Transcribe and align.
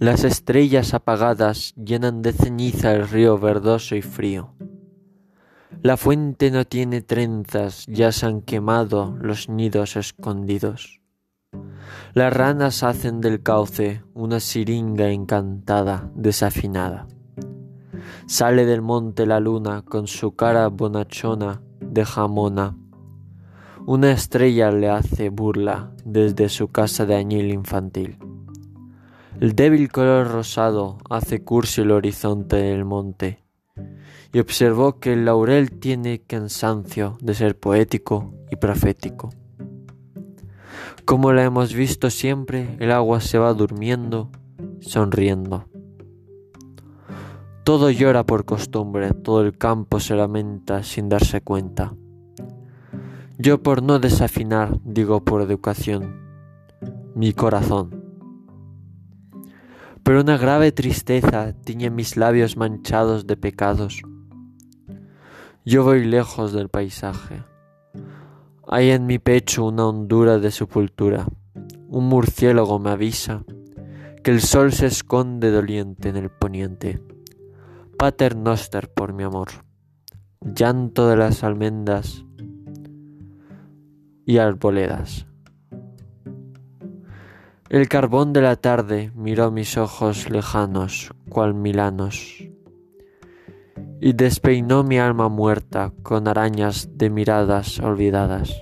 Las 0.00 0.22
estrellas 0.22 0.94
apagadas 0.94 1.74
llenan 1.74 2.22
de 2.22 2.32
ceniza 2.32 2.92
el 2.94 3.08
río 3.08 3.36
verdoso 3.36 3.96
y 3.96 4.02
frío. 4.02 4.54
La 5.82 5.96
fuente 5.96 6.52
no 6.52 6.64
tiene 6.64 7.00
trenzas, 7.00 7.84
ya 7.88 8.12
se 8.12 8.26
han 8.26 8.42
quemado 8.42 9.16
los 9.20 9.48
nidos 9.48 9.96
escondidos. 9.96 11.00
Las 12.14 12.32
ranas 12.32 12.84
hacen 12.84 13.20
del 13.20 13.42
cauce 13.42 14.04
una 14.14 14.38
siringa 14.38 15.10
encantada, 15.10 16.08
desafinada. 16.14 17.08
Sale 18.26 18.66
del 18.66 18.82
monte 18.82 19.26
la 19.26 19.40
luna 19.40 19.82
con 19.82 20.06
su 20.06 20.36
cara 20.36 20.68
bonachona 20.68 21.60
de 21.80 22.04
jamona. 22.04 22.76
Una 23.84 24.12
estrella 24.12 24.70
le 24.70 24.90
hace 24.90 25.30
burla 25.30 25.90
desde 26.04 26.48
su 26.50 26.68
casa 26.68 27.04
de 27.04 27.16
añil 27.16 27.50
infantil. 27.50 28.16
El 29.40 29.54
débil 29.54 29.88
color 29.92 30.32
rosado 30.32 30.98
hace 31.08 31.44
curso 31.44 31.82
el 31.82 31.92
horizonte 31.92 32.56
del 32.56 32.84
monte 32.84 33.44
y 34.32 34.40
observó 34.40 34.98
que 34.98 35.12
el 35.12 35.26
laurel 35.26 35.78
tiene 35.78 36.20
cansancio 36.20 37.16
de 37.20 37.34
ser 37.34 37.56
poético 37.56 38.34
y 38.50 38.56
profético. 38.56 39.30
Como 41.04 41.32
la 41.32 41.44
hemos 41.44 41.72
visto 41.72 42.10
siempre, 42.10 42.76
el 42.80 42.90
agua 42.90 43.20
se 43.20 43.38
va 43.38 43.54
durmiendo, 43.54 44.28
sonriendo. 44.80 45.66
Todo 47.62 47.90
llora 47.90 48.26
por 48.26 48.44
costumbre, 48.44 49.12
todo 49.14 49.42
el 49.42 49.56
campo 49.56 50.00
se 50.00 50.16
lamenta 50.16 50.82
sin 50.82 51.08
darse 51.08 51.42
cuenta. 51.42 51.94
Yo 53.38 53.62
por 53.62 53.84
no 53.84 54.00
desafinar, 54.00 54.80
digo 54.82 55.24
por 55.24 55.42
educación, 55.42 56.16
mi 57.14 57.32
corazón. 57.32 57.97
Pero 60.02 60.20
una 60.20 60.36
grave 60.36 60.72
tristeza 60.72 61.52
tiñe 61.64 61.90
mis 61.90 62.16
labios 62.16 62.56
manchados 62.56 63.26
de 63.26 63.36
pecados. 63.36 64.02
Yo 65.64 65.84
voy 65.84 66.04
lejos 66.04 66.52
del 66.52 66.68
paisaje. 66.68 67.44
Hay 68.66 68.90
en 68.90 69.06
mi 69.06 69.18
pecho 69.18 69.64
una 69.64 69.86
hondura 69.86 70.38
de 70.38 70.50
sepultura. 70.50 71.26
Un 71.88 72.08
murciélago 72.08 72.78
me 72.78 72.90
avisa 72.90 73.44
que 74.22 74.30
el 74.30 74.40
sol 74.40 74.72
se 74.72 74.86
esconde 74.86 75.50
doliente 75.50 76.08
en 76.08 76.16
el 76.16 76.30
poniente. 76.30 77.02
Pater 77.96 78.36
noster 78.36 78.92
por 78.92 79.12
mi 79.12 79.24
amor. 79.24 79.48
Llanto 80.40 81.08
de 81.08 81.16
las 81.16 81.44
almendas 81.44 82.24
y 84.26 84.38
arboledas. 84.38 85.27
El 87.70 87.86
carbón 87.86 88.32
de 88.32 88.40
la 88.40 88.56
tarde 88.56 89.12
miró 89.14 89.50
mis 89.50 89.76
ojos 89.76 90.30
lejanos, 90.30 91.12
cual 91.28 91.52
milanos, 91.52 92.48
y 94.00 94.14
despeinó 94.14 94.84
mi 94.84 94.98
alma 94.98 95.28
muerta 95.28 95.92
con 96.02 96.28
arañas 96.28 96.88
de 96.94 97.10
miradas 97.10 97.78
olvidadas. 97.80 98.54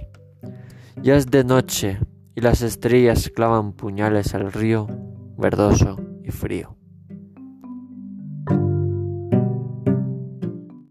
Ya 1.01 1.15
es 1.15 1.31
de 1.31 1.45
noche 1.45 2.01
y 2.35 2.41
las 2.41 2.63
estrellas 2.63 3.31
clavan 3.33 3.75
puñales 3.75 4.35
al 4.35 4.53
río 4.53 4.89
verdoso 5.39 6.01
y 6.25 6.33
frío. 6.33 6.76